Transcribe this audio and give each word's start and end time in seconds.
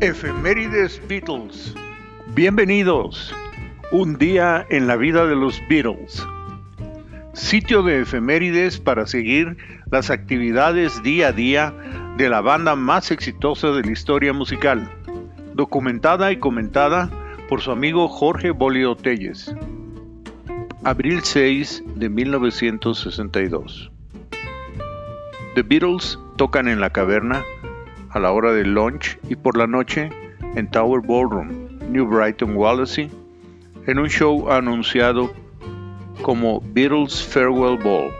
Efemérides 0.00 1.00
Beatles. 1.08 1.74
Bienvenidos. 2.34 3.34
Un 3.92 4.18
día 4.18 4.66
en 4.68 4.86
la 4.86 4.96
vida 4.96 5.24
de 5.24 5.34
los 5.34 5.62
Beatles. 5.70 6.22
Sitio 7.32 7.82
de 7.82 8.02
efemérides 8.02 8.78
para 8.78 9.06
seguir 9.06 9.56
las 9.90 10.10
actividades 10.10 11.02
día 11.02 11.28
a 11.28 11.32
día 11.32 11.74
de 12.18 12.28
la 12.28 12.42
banda 12.42 12.76
más 12.76 13.10
exitosa 13.10 13.68
de 13.68 13.84
la 13.84 13.90
historia 13.90 14.34
musical. 14.34 14.92
Documentada 15.54 16.30
y 16.30 16.36
comentada 16.36 17.08
por 17.48 17.62
su 17.62 17.70
amigo 17.70 18.06
Jorge 18.06 18.50
Bolio 18.50 18.96
Telles. 18.96 19.54
Abril 20.84 21.20
6 21.22 21.84
de 21.94 22.10
1962. 22.10 23.90
The 25.54 25.62
Beatles 25.62 26.18
tocan 26.36 26.68
en 26.68 26.80
la 26.80 26.90
caverna 26.90 27.42
a 28.10 28.18
la 28.18 28.32
hora 28.32 28.52
del 28.52 28.74
lunch 28.74 29.18
y 29.28 29.36
por 29.36 29.56
la 29.56 29.66
noche 29.66 30.10
en 30.54 30.70
Tower 30.70 31.00
Ballroom, 31.00 31.78
New 31.90 32.06
Brighton, 32.06 32.56
Wallasey, 32.56 33.10
en 33.86 33.98
un 33.98 34.08
show 34.08 34.50
anunciado 34.50 35.32
como 36.22 36.60
Beatles 36.60 37.22
Farewell 37.22 37.78
Ball, 37.78 38.10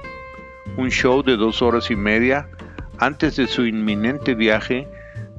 un 0.77 0.91
show 0.91 1.23
de 1.23 1.37
dos 1.37 1.63
horas 1.63 1.91
y 1.91 1.97
media 1.97 2.49
antes 2.99 3.37
de 3.37 3.47
su 3.47 3.67
inminente 3.67 4.35
viaje 4.35 4.87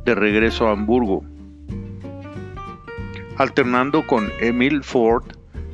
de 0.05 0.15
regreso 0.15 0.67
a 0.67 0.71
Hamburgo, 0.71 1.23
alternando 3.37 4.05
con 4.05 4.31
Emil 4.39 4.83
Ford 4.83 5.23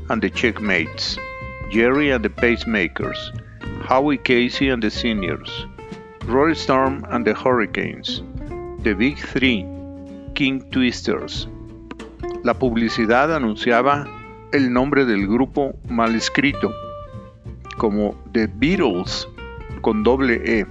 and 0.10 0.22
the 0.22 0.30
Checkmates, 0.30 1.18
Jerry 1.72 2.12
and 2.12 2.24
the 2.24 2.30
Pacemakers, 2.30 3.18
Howie 3.88 4.18
Casey 4.18 4.70
and 4.70 4.82
the 4.82 4.90
Seniors, 4.90 5.68
Rory 6.26 6.56
Storm 6.56 7.04
and 7.10 7.26
the 7.26 7.34
Hurricanes, 7.34 8.22
The 8.84 8.94
Big 8.96 9.18
Three, 9.18 9.66
King 10.34 10.60
Twisters. 10.70 11.48
La 12.44 12.54
publicidad 12.54 13.34
anunciaba 13.34 14.06
el 14.52 14.74
nombre 14.74 15.06
del 15.06 15.26
grupo 15.26 15.80
mal 15.88 16.14
escrito, 16.16 16.76
como 17.78 18.22
The 18.34 18.48
Beatles 18.48 19.30
con 19.80 20.04
doble 20.04 20.42
E. 20.44 20.66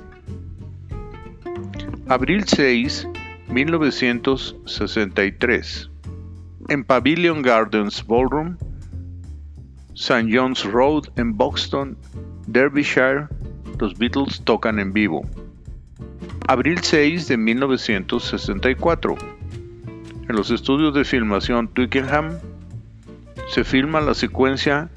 Abril 2.09 2.45
6, 2.45 3.09
1963. 3.49 5.91
En 6.69 6.85
Pavilion 6.85 7.41
Gardens 7.41 8.07
Ballroom, 8.07 8.59
St. 9.95 10.29
John's 10.31 10.67
Road 10.67 11.05
en 11.17 11.35
Buxton, 11.35 11.97
Derbyshire, 12.47 13.29
los 13.79 13.97
Beatles 13.97 14.43
tocan 14.45 14.79
en 14.79 14.93
vivo. 14.93 15.23
Abril 16.48 16.81
6 16.83 17.29
de 17.29 17.37
1964. 17.37 19.15
En 20.29 20.37
los 20.37 20.51
estudios 20.51 20.93
de 20.93 21.05
filmación 21.05 21.69
Twickenham 21.69 22.41
se 23.48 23.62
filma 23.62 24.01
la 24.01 24.15
secuencia 24.15 24.91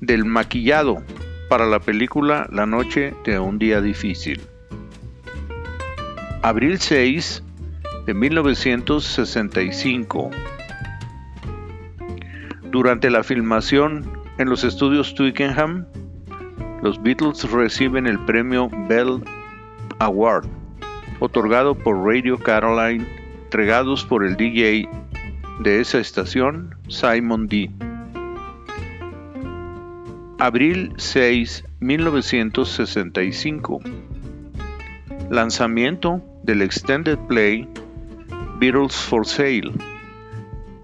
del 0.00 0.24
maquillado 0.24 1.02
para 1.48 1.66
la 1.66 1.80
película 1.80 2.46
La 2.52 2.66
noche 2.66 3.14
de 3.24 3.40
un 3.40 3.58
día 3.58 3.80
difícil. 3.80 4.40
Abril 6.42 6.78
6 6.78 7.42
de 8.06 8.14
1965. 8.14 10.30
Durante 12.70 13.10
la 13.10 13.24
filmación 13.24 14.08
en 14.38 14.48
los 14.48 14.62
estudios 14.62 15.16
Twickenham, 15.16 15.84
los 16.80 17.02
Beatles 17.02 17.42
reciben 17.50 18.06
el 18.06 18.20
premio 18.20 18.70
Bell 18.88 19.20
Award 19.98 20.61
otorgado 21.22 21.74
por 21.76 22.04
Radio 22.04 22.36
Caroline, 22.36 23.06
entregados 23.44 24.04
por 24.04 24.24
el 24.24 24.36
DJ 24.36 24.88
de 25.60 25.80
esa 25.80 26.00
estación, 26.00 26.74
Simon 26.88 27.46
D. 27.46 27.70
Abril 30.40 30.92
6, 30.96 31.64
1965. 31.78 33.78
Lanzamiento 35.30 36.20
del 36.42 36.60
Extended 36.60 37.16
Play 37.28 37.68
Beatles 38.58 38.96
for 38.96 39.24
Sale 39.24 39.70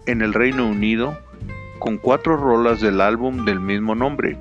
en 0.07 0.23
el 0.23 0.33
Reino 0.33 0.69
Unido 0.69 1.19
con 1.81 1.99
cuatro 1.99 2.37
rolas 2.37 2.81
del 2.81 3.01
álbum 3.01 3.45
del 3.45 3.59
mismo 3.59 3.97
nombre. 3.97 4.39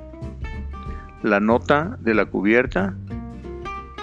La 1.24 1.40
nota 1.40 1.98
de 1.98 2.14
la 2.14 2.26
cubierta 2.26 2.94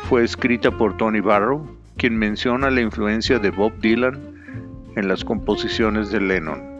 fue 0.09 0.25
escrita 0.25 0.71
por 0.71 0.97
Tony 0.97 1.21
Barrow 1.21 1.75
quien 1.97 2.17
menciona 2.17 2.69
la 2.69 2.81
influencia 2.81 3.39
de 3.39 3.51
Bob 3.51 3.79
Dylan 3.79 4.19
en 4.95 5.07
las 5.07 5.23
composiciones 5.23 6.11
de 6.11 6.21
Lennon. 6.21 6.75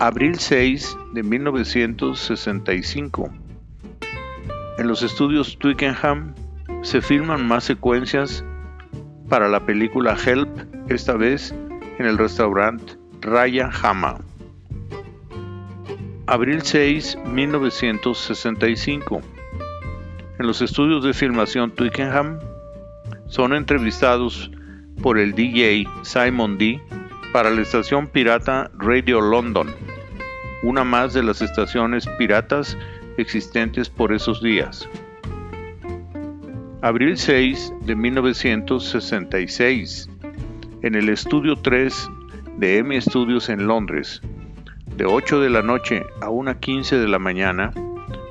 Abril 0.00 0.38
6 0.38 0.96
de 1.12 1.22
1965. 1.22 3.30
En 4.78 4.86
los 4.86 5.02
estudios 5.02 5.58
Twickenham 5.58 6.34
se 6.82 7.00
filman 7.00 7.44
más 7.46 7.64
secuencias 7.64 8.44
para 9.28 9.48
la 9.48 9.66
película 9.66 10.16
Help, 10.24 10.48
esta 10.88 11.14
vez 11.14 11.52
en 11.98 12.06
el 12.06 12.16
restaurante 12.16 12.94
Raya 13.20 13.70
Hama. 13.82 14.20
Abril 16.26 16.62
6, 16.62 17.18
1965. 17.26 19.20
En 20.38 20.46
los 20.46 20.62
estudios 20.62 21.02
de 21.02 21.12
filmación 21.12 21.72
Twickenham 21.72 22.38
son 23.28 23.54
entrevistados 23.54 24.50
por 25.02 25.18
el 25.18 25.34
DJ 25.34 25.86
Simon 26.02 26.58
D 26.58 26.80
para 27.32 27.50
la 27.50 27.60
estación 27.60 28.08
pirata 28.08 28.70
Radio 28.78 29.20
London, 29.20 29.68
una 30.62 30.82
más 30.82 31.12
de 31.14 31.22
las 31.22 31.42
estaciones 31.42 32.08
piratas 32.18 32.76
existentes 33.18 33.90
por 33.90 34.12
esos 34.12 34.42
días. 34.42 34.88
Abril 36.80 37.16
6 37.16 37.74
de 37.82 37.94
1966, 37.94 40.08
en 40.82 40.94
el 40.94 41.08
estudio 41.08 41.56
3 41.56 42.08
de 42.56 42.78
M 42.78 43.00
Studios 43.00 43.48
en 43.48 43.66
Londres, 43.66 44.22
de 44.96 45.04
8 45.04 45.40
de 45.40 45.50
la 45.50 45.62
noche 45.62 46.04
a 46.20 46.28
1.15 46.28 46.98
de 46.98 47.08
la 47.08 47.18
mañana, 47.18 47.72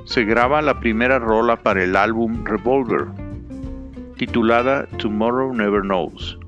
se 0.04 0.24
graba 0.24 0.62
la 0.62 0.80
primera 0.80 1.18
rola 1.18 1.56
para 1.56 1.84
el 1.84 1.94
álbum 1.94 2.42
Revolver 2.44 3.27
titulada 4.18 4.86
Tomorrow 4.98 5.54
Never 5.54 5.80
Knows, 5.80 6.38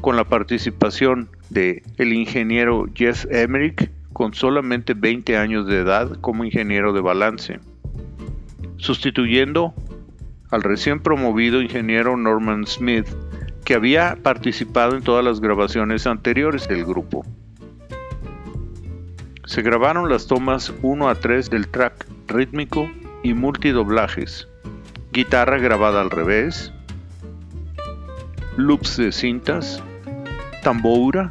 con 0.00 0.16
la 0.16 0.24
participación 0.24 1.28
de 1.50 1.82
el 1.98 2.12
ingeniero 2.12 2.86
Jeff 2.94 3.24
Emerick 3.30 3.90
con 4.12 4.34
solamente 4.34 4.94
20 4.94 5.36
años 5.36 5.66
de 5.66 5.78
edad 5.78 6.18
como 6.20 6.44
ingeniero 6.44 6.92
de 6.92 7.00
balance, 7.00 7.60
sustituyendo 8.78 9.74
al 10.50 10.62
recién 10.62 11.00
promovido 11.00 11.62
ingeniero 11.62 12.16
Norman 12.16 12.66
Smith, 12.66 13.06
que 13.64 13.74
había 13.74 14.16
participado 14.22 14.96
en 14.96 15.02
todas 15.02 15.24
las 15.24 15.40
grabaciones 15.40 16.06
anteriores 16.06 16.66
del 16.68 16.84
grupo. 16.84 17.24
Se 19.44 19.62
grabaron 19.62 20.08
las 20.08 20.26
tomas 20.26 20.72
1 20.82 21.08
a 21.08 21.14
3 21.14 21.50
del 21.50 21.68
track 21.68 22.06
rítmico 22.26 22.90
y 23.22 23.34
multidoblajes, 23.34 24.48
guitarra 25.12 25.58
grabada 25.58 26.00
al 26.00 26.10
revés, 26.10 26.72
loops 28.58 28.96
de 28.96 29.12
cintas, 29.12 29.80
tamboura, 30.64 31.30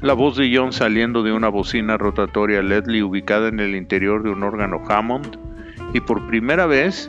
la 0.00 0.14
voz 0.14 0.36
de 0.36 0.52
John 0.52 0.72
saliendo 0.72 1.22
de 1.22 1.32
una 1.32 1.48
bocina 1.48 1.96
rotatoria 1.96 2.60
Ledley 2.60 3.02
ubicada 3.02 3.46
en 3.46 3.60
el 3.60 3.76
interior 3.76 4.24
de 4.24 4.30
un 4.30 4.42
órgano 4.42 4.82
Hammond 4.88 5.38
y 5.94 6.00
por 6.00 6.26
primera 6.26 6.66
vez 6.66 7.08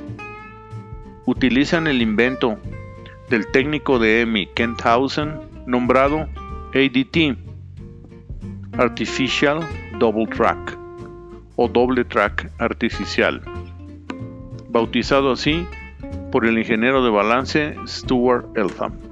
utilizan 1.25 1.87
el 1.87 2.03
invento 2.03 2.59
del 3.31 3.47
técnico 3.51 3.97
de 3.97 4.21
EMI 4.21 4.45
Kenthausen 4.53 5.39
nombrado 5.65 6.27
ADT, 6.75 7.35
Artificial 8.77 9.61
Double 9.97 10.27
Track 10.27 10.77
o 11.55 11.67
doble 11.67 12.05
track 12.05 12.51
artificial, 12.59 13.41
bautizado 14.69 15.31
así 15.31 15.65
por 16.31 16.45
el 16.45 16.59
ingeniero 16.59 17.03
de 17.03 17.09
balance 17.09 17.75
Stuart 17.87 18.55
Eltham 18.55 19.06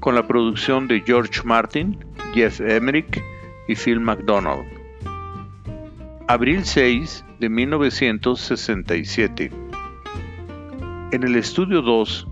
con 0.00 0.14
la 0.14 0.26
producción 0.26 0.88
de 0.88 1.00
George 1.00 1.42
Martin, 1.44 1.98
Jeff 2.34 2.60
Emerick 2.60 3.22
y 3.66 3.74
Phil 3.74 4.00
McDonald. 4.00 4.64
Abril 6.28 6.64
6 6.64 7.24
de 7.40 7.48
1967. 7.48 9.50
En 11.12 11.22
el 11.22 11.36
estudio 11.36 11.82
2 11.82 12.26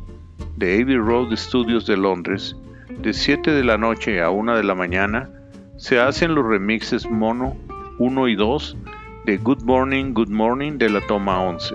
de 0.56 0.82
Abbey 0.82 0.96
Road 0.96 1.34
Studios 1.36 1.86
de 1.86 1.96
Londres, 1.96 2.56
de 3.02 3.12
7 3.12 3.52
de 3.52 3.64
la 3.64 3.78
noche 3.78 4.20
a 4.20 4.30
1 4.30 4.56
de 4.56 4.64
la 4.64 4.74
mañana, 4.74 5.30
se 5.76 5.98
hacen 5.98 6.34
los 6.34 6.46
remixes 6.46 7.08
mono 7.10 7.56
1 7.98 8.28
y 8.28 8.36
2 8.36 8.76
de 9.24 9.38
Good 9.38 9.62
Morning, 9.62 10.12
Good 10.12 10.30
Morning 10.30 10.78
de 10.78 10.90
la 10.90 11.00
toma 11.06 11.42
11. 11.42 11.74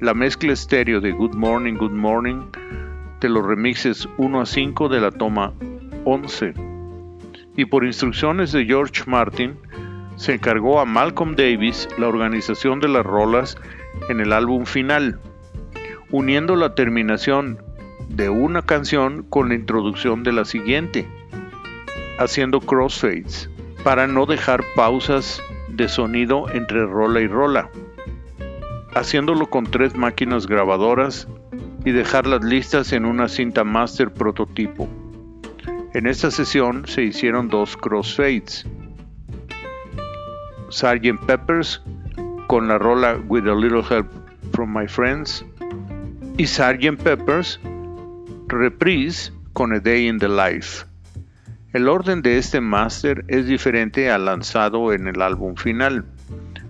La 0.00 0.14
mezcla 0.14 0.52
estéreo 0.52 1.00
de 1.00 1.12
Good 1.12 1.34
Morning, 1.34 1.74
Good 1.74 1.92
Morning 1.92 2.50
los 3.28 3.46
remixes 3.46 4.08
1 4.18 4.40
a 4.40 4.46
5 4.46 4.88
de 4.88 5.00
la 5.00 5.10
toma 5.10 5.52
11 6.04 6.54
y 7.56 7.64
por 7.66 7.84
instrucciones 7.84 8.52
de 8.52 8.64
George 8.64 9.02
Martin, 9.06 9.56
se 10.16 10.34
encargó 10.34 10.80
a 10.80 10.84
Malcolm 10.84 11.34
Davis 11.36 11.88
la 11.98 12.08
organización 12.08 12.80
de 12.80 12.88
las 12.88 13.04
rolas 13.04 13.56
en 14.08 14.20
el 14.20 14.32
álbum 14.32 14.64
final, 14.64 15.20
uniendo 16.10 16.56
la 16.56 16.74
terminación 16.74 17.58
de 18.08 18.28
una 18.28 18.62
canción 18.62 19.22
con 19.22 19.48
la 19.48 19.54
introducción 19.54 20.22
de 20.22 20.32
la 20.32 20.44
siguiente, 20.44 21.06
haciendo 22.18 22.60
crossfades, 22.60 23.50
para 23.84 24.06
no 24.06 24.26
dejar 24.26 24.62
pausas 24.76 25.42
de 25.68 25.88
sonido 25.88 26.50
entre 26.52 26.84
rola 26.84 27.20
y 27.20 27.26
rola, 27.26 27.70
haciéndolo 28.94 29.46
con 29.48 29.64
tres 29.64 29.96
máquinas 29.96 30.46
grabadoras 30.46 31.26
y 31.84 31.92
dejarlas 31.92 32.44
listas 32.44 32.92
en 32.92 33.04
una 33.04 33.28
cinta 33.28 33.64
master 33.64 34.12
prototipo. 34.12 34.88
En 35.94 36.06
esta 36.06 36.30
sesión 36.30 36.86
se 36.86 37.02
hicieron 37.02 37.48
dos 37.48 37.76
crossfades. 37.76 38.66
Sgt. 40.70 41.26
Peppers 41.26 41.82
con 42.46 42.68
la 42.68 42.78
rola 42.78 43.18
With 43.28 43.46
a 43.46 43.54
Little 43.54 43.82
Help 43.88 44.08
from 44.52 44.74
My 44.74 44.88
Friends 44.88 45.44
y 46.38 46.46
Sgt. 46.46 47.02
Peppers 47.02 47.60
Reprise 48.48 49.32
con 49.52 49.74
A 49.74 49.80
Day 49.80 50.08
in 50.08 50.18
the 50.18 50.28
Life. 50.28 50.86
El 51.72 51.88
orden 51.88 52.22
de 52.22 52.38
este 52.38 52.60
máster 52.60 53.24
es 53.28 53.46
diferente 53.46 54.10
al 54.10 54.26
lanzado 54.26 54.92
en 54.92 55.08
el 55.08 55.20
álbum 55.22 55.56
final. 55.56 56.04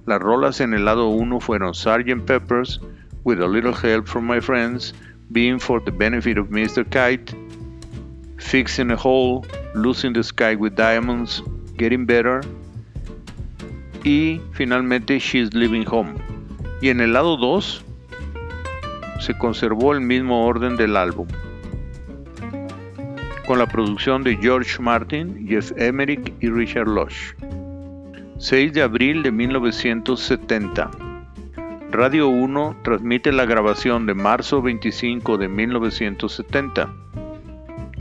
Las 0.06 0.20
rolas 0.20 0.61
en 0.61 0.75
el 0.75 0.85
lado 0.85 1.08
1 1.08 1.41
fueron 1.41 1.75
Sgt. 1.75 2.25
Peppers, 2.25 2.81
With 3.25 3.41
a 3.41 3.47
Little 3.47 3.73
Help 3.73 4.09
from 4.09 4.27
My 4.27 4.41
Friends, 4.41 4.93
Being 5.31 5.59
for 5.59 5.81
the 5.81 5.93
Benefit 5.93 6.39
of 6.39 6.49
Mr. 6.49 6.85
Kite, 6.91 7.35
Fixing 8.39 8.91
a 8.91 8.97
Hole, 8.97 9.45
Losing 9.75 10.13
the 10.13 10.23
Sky 10.23 10.57
with 10.57 10.75
Diamonds, 10.75 11.43
Getting 11.77 12.05
Better 12.05 12.43
y 14.05 14.41
finalmente 14.53 15.19
She's 15.19 15.55
Living 15.55 15.85
Home. 15.91 16.15
Y 16.81 16.89
en 16.89 17.01
el 17.01 17.13
lado 17.13 17.37
2 17.37 17.85
se 19.21 19.39
conservó 19.39 19.93
el 19.93 20.01
mismo 20.01 20.45
orden 20.45 20.77
del 20.77 20.97
álbum, 20.97 21.29
con 23.47 23.59
la 23.59 23.67
producción 23.67 24.25
de 24.25 24.37
George 24.37 24.83
Martin, 24.83 25.47
Jeff 25.47 25.73
Emerick 25.77 26.33
y 26.41 26.49
Richard 26.49 26.89
Lush. 26.89 27.35
6 28.39 28.73
de 28.73 28.83
abril 28.83 29.23
de 29.23 29.31
1970. 29.31 31.12
Radio 31.93 32.29
1 32.31 32.79
transmite 32.83 33.31
la 33.33 33.44
grabación 33.44 34.06
de 34.06 34.15
marzo 34.15 34.62
25 34.62 35.37
de 35.37 35.49
1970 35.49 36.91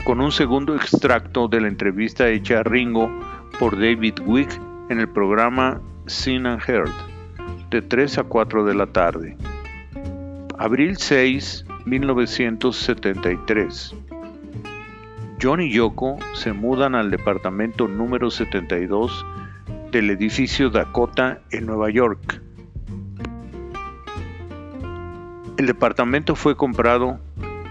con 0.04 0.22
un 0.22 0.32
segundo 0.32 0.74
extracto 0.74 1.46
de 1.46 1.60
la 1.60 1.68
entrevista 1.68 2.30
hecha 2.30 2.60
a 2.60 2.62
Ringo 2.62 3.10
por 3.58 3.78
David 3.78 4.14
Wick 4.24 4.58
en 4.88 4.98
el 4.98 5.10
programa 5.10 5.82
Sin 6.06 6.46
and 6.46 6.62
Heard, 6.66 6.88
de 7.68 7.82
3 7.82 8.16
a 8.16 8.22
4 8.22 8.64
de 8.64 8.74
la 8.74 8.86
tarde. 8.86 9.36
Abril 10.56 10.96
6, 10.96 11.66
1973. 11.84 13.94
John 15.38 15.60
y 15.60 15.70
Yoko 15.70 16.16
se 16.32 16.54
mudan 16.54 16.94
al 16.94 17.10
departamento 17.10 17.88
número 17.88 18.30
72 18.30 19.26
del 19.90 20.08
edificio 20.08 20.70
Dakota 20.70 21.42
en 21.50 21.66
Nueva 21.66 21.90
York. 21.90 22.40
El 25.62 25.68
departamento 25.68 26.34
fue 26.34 26.56
comprado 26.56 27.20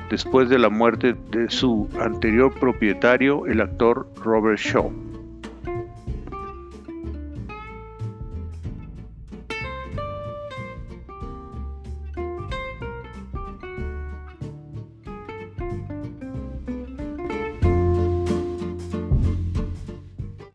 después 0.09 0.47
de 0.47 0.57
la 0.57 0.69
muerte 0.69 1.13
de 1.29 1.49
su 1.49 1.89
anterior 1.99 2.57
propietario, 2.57 3.45
el 3.47 3.59
actor 3.59 4.07
Robert 4.23 4.59
Shaw. 4.59 5.10